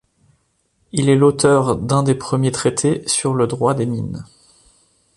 [0.93, 4.25] Il est l'auteur d'un des premiers Traités sur le droit des mines.